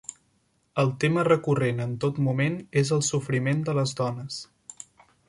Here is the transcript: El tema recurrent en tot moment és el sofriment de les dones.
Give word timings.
El 0.83 0.87
tema 1.01 1.25
recurrent 1.27 1.83
en 1.85 1.93
tot 2.05 2.21
moment 2.29 2.57
és 2.83 2.93
el 2.97 3.05
sofriment 3.09 3.63
de 3.69 3.77
les 3.81 3.95
dones. 4.01 4.41